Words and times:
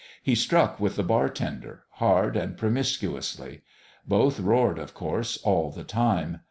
He 0.23 0.33
struck 0.33 0.79
with 0.79 0.95
the 0.95 1.03
bartender 1.03 1.83
hard 1.91 2.35
and 2.35 2.57
promiscuously. 2.57 3.61
Both 4.07 4.39
roared, 4.39 4.79
of 4.79 4.95
course, 4.95 5.37
all 5.43 5.69
the 5.69 5.83
time. 5.83 6.39